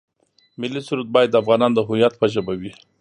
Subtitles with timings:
[0.59, 2.71] ملي سرود باید د افغانانو د هویت په ژبه وي.